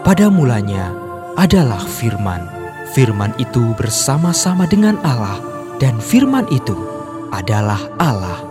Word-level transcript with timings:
pada 0.00 0.32
mulanya 0.32 0.92
adalah 1.36 1.80
firman. 1.84 2.48
Firman 2.96 3.30
itu 3.38 3.70
bersama-sama 3.78 4.66
dengan 4.66 4.98
Allah 5.06 5.38
dan 5.78 6.00
firman 6.02 6.48
itu 6.50 6.74
adalah 7.30 7.78
Allah. 8.02 8.50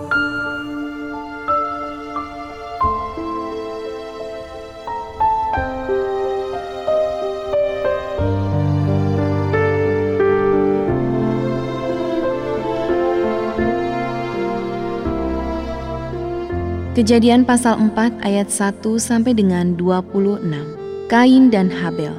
Kejadian 16.99 17.47
pasal 17.47 17.79
4 17.79 18.27
ayat 18.27 18.51
1 18.51 18.99
sampai 18.99 19.31
dengan 19.31 19.71
26. 19.79 20.78
Kain 21.09 21.49
dan 21.49 21.73
Habel. 21.73 22.13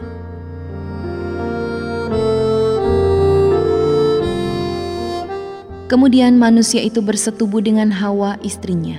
Kemudian 5.86 6.34
manusia 6.34 6.82
itu 6.82 6.98
bersetubuh 6.98 7.62
dengan 7.62 7.94
Hawa 7.94 8.34
istrinya 8.42 8.98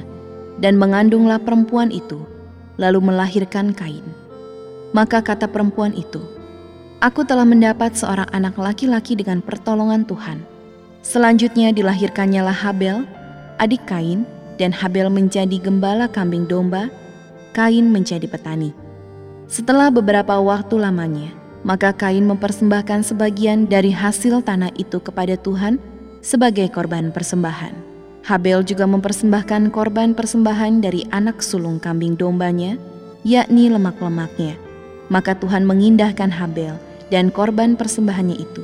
dan 0.63 0.79
mengandunglah 0.79 1.43
perempuan 1.43 1.91
itu 1.91 2.23
lalu 2.79 3.03
melahirkan 3.03 3.75
Kain. 3.75 4.07
Maka 4.95 5.19
kata 5.19 5.51
perempuan 5.51 5.91
itu, 5.91 6.23
Aku 7.03 7.27
telah 7.27 7.43
mendapat 7.43 7.91
seorang 7.91 8.31
anak 8.31 8.55
laki-laki 8.55 9.19
dengan 9.19 9.43
pertolongan 9.43 10.07
Tuhan. 10.07 10.39
Selanjutnya 11.03 11.75
dilahirkannya 11.75 12.39
lah 12.39 12.55
Habel, 12.55 13.03
adik 13.59 13.83
Kain, 13.91 14.23
dan 14.55 14.71
Habel 14.71 15.11
menjadi 15.11 15.59
gembala 15.59 16.07
kambing 16.07 16.47
domba, 16.47 16.87
Kain 17.51 17.91
menjadi 17.91 18.31
petani. 18.31 18.80
Setelah 19.51 19.91
beberapa 19.91 20.39
waktu 20.39 20.79
lamanya, 20.79 21.35
maka 21.67 21.91
Kain 21.91 22.23
mempersembahkan 22.23 23.03
sebagian 23.03 23.67
dari 23.67 23.91
hasil 23.91 24.47
tanah 24.47 24.71
itu 24.79 25.03
kepada 25.03 25.35
Tuhan 25.35 25.75
sebagai 26.23 26.71
korban 26.71 27.11
persembahan. 27.11 27.75
Habel 28.23 28.63
juga 28.63 28.87
mempersembahkan 28.87 29.75
korban 29.75 30.15
persembahan 30.15 30.79
dari 30.79 31.03
anak 31.11 31.43
sulung 31.43 31.83
kambing 31.83 32.15
dombanya, 32.15 32.79
yakni 33.27 33.67
lemak-lemaknya. 33.67 34.55
Maka 35.11 35.35
Tuhan 35.35 35.67
mengindahkan 35.67 36.31
Habel 36.31 36.79
dan 37.11 37.27
korban 37.27 37.75
persembahannya 37.75 38.39
itu. 38.39 38.63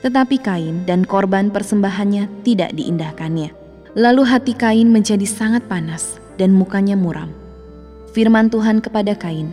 Tetapi 0.00 0.40
Kain 0.40 0.88
dan 0.88 1.04
korban 1.04 1.52
persembahannya 1.52 2.40
tidak 2.40 2.72
diindahkannya. 2.72 3.52
Lalu 3.92 4.22
hati 4.24 4.56
Kain 4.56 4.88
menjadi 4.88 5.28
sangat 5.28 5.68
panas 5.68 6.16
dan 6.40 6.56
mukanya 6.56 6.96
muram. 6.96 7.28
Firman 8.16 8.48
Tuhan 8.48 8.80
kepada 8.80 9.12
Kain, 9.12 9.52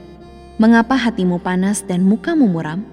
"Mengapa 0.62 0.94
hatimu 0.94 1.42
panas 1.42 1.82
dan 1.82 2.06
mukamu 2.06 2.46
muram? 2.46 2.86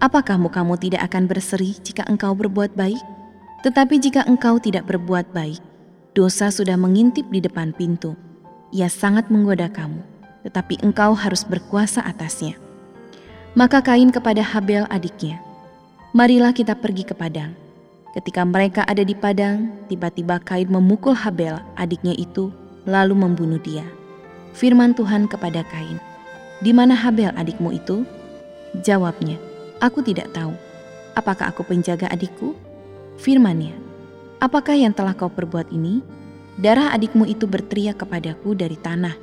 Apakah 0.00 0.40
mukamu 0.40 0.80
tidak 0.80 1.04
akan 1.12 1.28
berseri 1.28 1.76
jika 1.84 2.08
engkau 2.08 2.32
berbuat 2.32 2.72
baik? 2.72 3.00
Tetapi 3.60 4.00
jika 4.00 4.24
engkau 4.24 4.56
tidak 4.56 4.88
berbuat 4.88 5.28
baik, 5.36 5.60
dosa 6.16 6.48
sudah 6.48 6.80
mengintip 6.80 7.28
di 7.28 7.44
depan 7.44 7.76
pintu. 7.76 8.16
Ia 8.72 8.88
sangat 8.88 9.28
menggoda 9.28 9.68
kamu, 9.68 10.00
tetapi 10.48 10.80
engkau 10.80 11.12
harus 11.12 11.44
berkuasa 11.44 12.00
atasnya." 12.00 12.56
Maka 13.56 13.80
Kain 13.80 14.12
kepada 14.12 14.44
Habel 14.44 14.84
adiknya, 14.92 15.40
"Marilah 16.12 16.52
kita 16.52 16.76
pergi 16.76 17.08
ke 17.08 17.16
padang." 17.16 17.56
Ketika 18.16 18.48
mereka 18.48 18.80
ada 18.88 19.04
di 19.04 19.12
padang, 19.12 19.68
tiba-tiba 19.92 20.40
Kain 20.40 20.72
memukul 20.72 21.12
Habel, 21.12 21.60
adiknya 21.76 22.16
itu, 22.16 22.48
lalu 22.88 23.12
membunuh 23.12 23.60
dia. 23.60 23.84
Firman 24.56 24.96
Tuhan 24.96 25.28
kepada 25.28 25.60
Kain, 25.68 26.00
"Di 26.60 26.72
mana 26.72 26.96
Habel 26.96 27.32
adikmu 27.34 27.72
itu?" 27.74 28.06
Jawabnya, 28.80 29.40
"Aku 29.80 30.04
tidak 30.04 30.32
tahu. 30.36 30.52
Apakah 31.16 31.52
aku 31.52 31.64
penjaga 31.64 32.08
adikku?" 32.08 32.56
Firmannya, 33.16 33.76
"Apakah 34.40 34.76
yang 34.76 34.92
telah 34.92 35.16
kau 35.16 35.32
perbuat 35.32 35.72
ini? 35.72 36.04
Darah 36.56 36.92
adikmu 36.92 37.28
itu 37.28 37.44
berteriak 37.44 38.00
kepadaku 38.00 38.56
dari 38.56 38.76
tanah. 38.76 39.16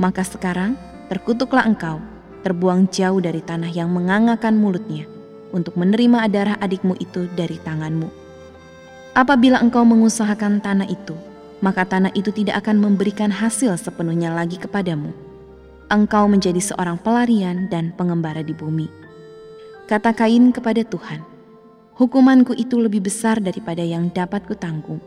Maka 0.00 0.24
sekarang 0.24 0.76
terkutuklah 1.12 1.64
engkau, 1.64 2.00
terbuang 2.44 2.88
jauh 2.88 3.20
dari 3.20 3.40
tanah 3.44 3.68
yang 3.72 3.92
mengangakan 3.92 4.56
mulutnya." 4.56 5.18
untuk 5.52 5.76
menerima 5.76 6.28
darah 6.28 6.56
adikmu 6.60 6.96
itu 7.00 7.28
dari 7.32 7.56
tanganmu. 7.60 8.08
Apabila 9.16 9.58
engkau 9.58 9.82
mengusahakan 9.82 10.62
tanah 10.62 10.86
itu, 10.86 11.16
maka 11.58 11.82
tanah 11.82 12.12
itu 12.14 12.30
tidak 12.30 12.62
akan 12.64 12.78
memberikan 12.78 13.32
hasil 13.32 13.74
sepenuhnya 13.80 14.30
lagi 14.30 14.60
kepadamu. 14.60 15.10
Engkau 15.88 16.28
menjadi 16.28 16.60
seorang 16.60 17.00
pelarian 17.00 17.64
dan 17.72 17.96
pengembara 17.96 18.44
di 18.44 18.52
bumi. 18.52 18.92
Kata 19.88 20.12
Kain 20.12 20.52
kepada 20.52 20.84
Tuhan, 20.84 21.24
Hukumanku 21.96 22.52
itu 22.54 22.76
lebih 22.76 23.08
besar 23.08 23.40
daripada 23.40 23.80
yang 23.80 24.12
dapat 24.12 24.44
kutanggung. 24.44 25.00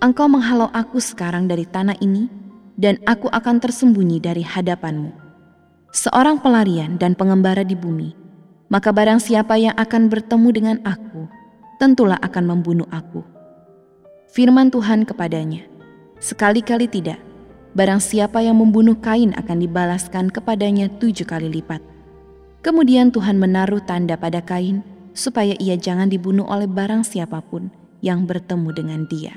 Engkau 0.00 0.24
menghalau 0.24 0.72
aku 0.72 0.96
sekarang 0.96 1.44
dari 1.44 1.68
tanah 1.68 1.94
ini, 2.00 2.26
dan 2.80 2.96
aku 3.04 3.28
akan 3.28 3.60
tersembunyi 3.60 4.16
dari 4.16 4.40
hadapanmu. 4.40 5.12
Seorang 5.92 6.40
pelarian 6.40 6.96
dan 6.96 7.12
pengembara 7.12 7.60
di 7.60 7.76
bumi, 7.76 8.16
maka 8.72 8.88
barang 8.96 9.20
siapa 9.20 9.60
yang 9.60 9.76
akan 9.76 10.08
bertemu 10.08 10.48
dengan 10.56 10.76
aku, 10.88 11.28
tentulah 11.76 12.16
akan 12.24 12.56
membunuh 12.56 12.88
aku. 12.88 13.20
Firman 14.32 14.72
Tuhan 14.72 15.04
kepadanya, 15.04 15.68
sekali-kali 16.16 16.88
tidak, 16.88 17.20
barang 17.76 18.00
siapa 18.00 18.40
yang 18.44 18.60
membunuh 18.60 18.96
Kain 19.00 19.36
akan 19.36 19.58
dibalaskan 19.64 20.32
kepadanya 20.32 20.88
tujuh 21.00 21.28
kali 21.28 21.48
lipat. 21.48 21.80
Kemudian 22.64 23.12
Tuhan 23.12 23.36
menaruh 23.40 23.84
tanda 23.84 24.16
pada 24.16 24.44
Kain, 24.44 24.84
supaya 25.16 25.56
ia 25.58 25.74
jangan 25.74 26.08
dibunuh 26.08 26.46
oleh 26.46 26.70
barang 26.70 27.02
siapa 27.02 27.42
pun 27.42 27.72
yang 28.04 28.24
bertemu 28.24 28.70
dengan 28.70 29.00
dia. 29.10 29.34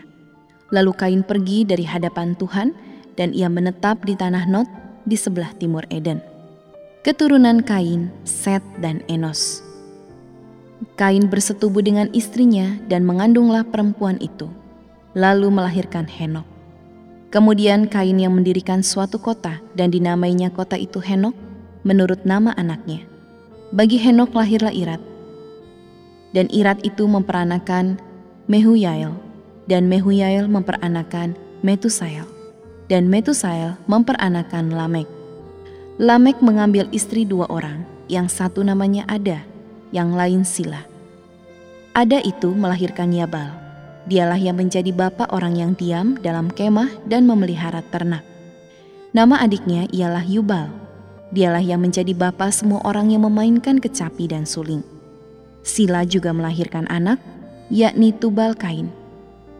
Lalu 0.70 0.92
Kain 0.96 1.22
pergi 1.26 1.68
dari 1.68 1.84
hadapan 1.84 2.38
Tuhan, 2.38 2.72
dan 3.20 3.36
ia 3.36 3.52
menetap 3.52 4.08
di 4.08 4.16
tanah 4.16 4.48
Not 4.48 4.68
di 5.04 5.20
sebelah 5.20 5.52
timur 5.60 5.84
Eden 5.92 6.32
keturunan 7.02 7.66
Kain, 7.66 8.14
Set, 8.30 8.62
dan 8.78 9.02
Enos. 9.10 9.66
Kain 10.98 11.26
bersetubuh 11.26 11.82
dengan 11.82 12.06
istrinya 12.14 12.78
dan 12.86 13.10
mengandunglah 13.10 13.66
perempuan 13.66 14.22
itu, 14.22 14.46
lalu 15.18 15.50
melahirkan 15.50 16.06
Henok. 16.06 16.46
Kemudian 17.32 17.88
Kain 17.88 18.20
yang 18.20 18.36
mendirikan 18.36 18.84
suatu 18.84 19.16
kota 19.16 19.64
dan 19.72 19.88
dinamainya 19.88 20.52
kota 20.52 20.76
itu 20.76 21.00
Henok 21.00 21.32
menurut 21.88 22.28
nama 22.28 22.52
anaknya. 22.60 23.08
Bagi 23.72 23.96
Henok 23.96 24.36
lahirlah 24.36 24.76
Irat. 24.76 25.00
Dan 26.36 26.52
Irat 26.52 26.84
itu 26.84 27.08
memperanakan 27.08 27.96
Mehuyael, 28.52 29.16
dan 29.72 29.88
Mehuyael 29.88 30.52
memperanakan 30.52 31.40
Metusael, 31.64 32.28
dan 32.92 33.08
Metusael 33.08 33.80
memperanakan 33.88 34.76
Lamek. 34.76 35.08
Lamek 36.04 36.44
mengambil 36.44 36.92
istri 36.92 37.24
dua 37.24 37.48
orang, 37.48 37.88
yang 38.12 38.28
satu 38.28 38.60
namanya 38.60 39.08
Ada, 39.08 39.40
yang 39.96 40.12
lain 40.12 40.44
Sila. 40.44 40.84
Ada 41.96 42.20
itu 42.28 42.52
melahirkan 42.52 43.16
Yabal. 43.16 43.61
Dialah 44.12 44.36
yang 44.36 44.60
menjadi 44.60 44.92
bapak 44.92 45.32
orang 45.32 45.56
yang 45.56 45.72
diam 45.72 46.20
dalam 46.20 46.52
kemah 46.52 46.92
dan 47.08 47.24
memelihara 47.24 47.80
ternak. 47.96 48.28
Nama 49.16 49.40
adiknya 49.40 49.88
ialah 49.88 50.28
Yubal. 50.28 50.68
Dialah 51.32 51.64
yang 51.64 51.80
menjadi 51.80 52.12
bapak 52.12 52.52
semua 52.52 52.84
orang 52.84 53.16
yang 53.16 53.24
memainkan 53.24 53.80
kecapi 53.80 54.28
dan 54.28 54.44
suling. 54.44 54.84
Sila 55.64 56.04
juga 56.04 56.36
melahirkan 56.36 56.92
anak, 56.92 57.24
yakni 57.72 58.12
Tubal 58.12 58.52
Kain. 58.52 58.92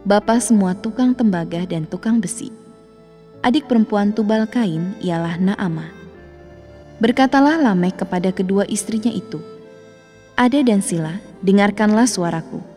Bapak 0.04 0.44
semua 0.44 0.76
tukang 0.76 1.16
tembaga 1.16 1.64
dan 1.64 1.88
tukang 1.88 2.20
besi. 2.20 2.52
Adik 3.48 3.72
perempuan 3.72 4.12
Tubal 4.12 4.52
Kain 4.52 5.00
ialah 5.00 5.40
Naamah 5.40 5.96
Berkatalah 7.00 7.56
Lamek 7.56 8.04
kepada 8.04 8.36
kedua 8.36 8.68
istrinya 8.68 9.16
itu, 9.16 9.40
Ada 10.36 10.60
dan 10.60 10.84
Sila, 10.84 11.24
dengarkanlah 11.40 12.06
suaraku. 12.06 12.71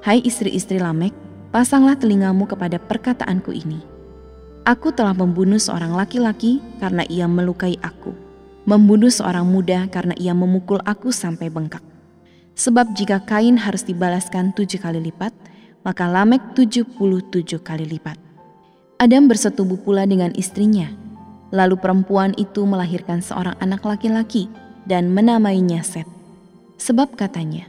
Hai 0.00 0.24
istri-istri 0.24 0.80
Lamek, 0.80 1.12
pasanglah 1.52 1.92
telingamu 1.92 2.48
kepada 2.48 2.80
perkataanku 2.80 3.52
ini. 3.52 3.84
Aku 4.64 4.96
telah 4.96 5.12
membunuh 5.12 5.60
seorang 5.60 5.92
laki-laki 5.92 6.64
karena 6.80 7.04
ia 7.04 7.28
melukai 7.28 7.76
aku, 7.84 8.16
membunuh 8.64 9.12
seorang 9.12 9.44
muda 9.44 9.84
karena 9.92 10.16
ia 10.16 10.32
memukul 10.32 10.80
aku 10.88 11.12
sampai 11.12 11.52
bengkak. 11.52 11.84
Sebab 12.56 12.96
jika 12.96 13.20
Kain 13.28 13.60
harus 13.60 13.84
dibalaskan 13.84 14.56
tujuh 14.56 14.80
kali 14.80 15.04
lipat, 15.04 15.36
maka 15.84 16.08
Lamek 16.08 16.56
tujuh 16.56 16.88
puluh 16.96 17.20
tujuh 17.20 17.60
kali 17.60 17.84
lipat. 17.84 18.16
Adam 18.96 19.28
bersetubuh 19.28 19.84
pula 19.84 20.08
dengan 20.08 20.32
istrinya, 20.32 20.88
Lalu 21.50 21.82
perempuan 21.82 22.30
itu 22.38 22.62
melahirkan 22.62 23.18
seorang 23.18 23.58
anak 23.58 23.82
laki-laki 23.82 24.46
dan 24.86 25.10
menamainya 25.10 25.82
Set. 25.82 26.06
Sebab 26.78 27.18
katanya, 27.18 27.66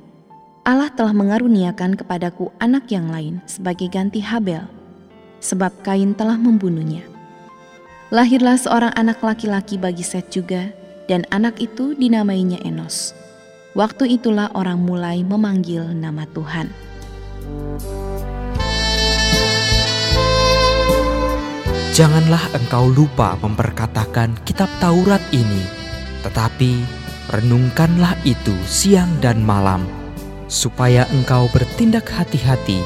Allah 0.61 0.93
telah 0.93 1.09
mengaruniakan 1.09 1.97
kepadaku 1.97 2.53
anak 2.61 2.85
yang 2.93 3.09
lain 3.09 3.41
sebagai 3.49 3.89
ganti 3.89 4.21
Habel, 4.21 4.69
sebab 5.41 5.73
Kain 5.81 6.13
telah 6.13 6.37
membunuhnya. 6.37 7.01
Lahirlah 8.13 8.61
seorang 8.61 8.93
anak 8.93 9.25
laki-laki 9.25 9.81
bagi 9.81 10.05
Set 10.05 10.29
juga, 10.29 10.69
dan 11.09 11.25
anak 11.33 11.57
itu 11.57 11.97
dinamainya 11.97 12.61
Enos. 12.61 13.17
Waktu 13.73 14.21
itulah 14.21 14.53
orang 14.53 14.85
mulai 14.85 15.25
memanggil 15.25 15.97
nama 15.97 16.29
Tuhan. 16.29 16.69
Janganlah 21.97 22.53
engkau 22.53 22.85
lupa 22.85 23.33
memperkatakan 23.41 24.37
kitab 24.45 24.69
Taurat 24.77 25.25
ini, 25.33 25.65
tetapi 26.21 26.85
renungkanlah 27.33 28.13
itu 28.29 28.53
siang 28.69 29.09
dan 29.25 29.41
malam, 29.41 30.00
supaya 30.51 31.07
engkau 31.15 31.47
bertindak 31.55 32.11
hati-hati 32.11 32.83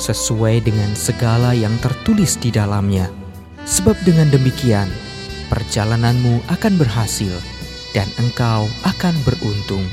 sesuai 0.00 0.64
dengan 0.64 0.96
segala 0.96 1.52
yang 1.52 1.76
tertulis 1.84 2.40
di 2.40 2.48
dalamnya. 2.48 3.12
Sebab 3.68 3.94
dengan 4.02 4.32
demikian, 4.32 4.88
perjalananmu 5.52 6.42
akan 6.48 6.74
berhasil 6.80 7.36
dan 7.92 8.08
engkau 8.18 8.66
akan 8.88 9.14
beruntung. 9.28 9.84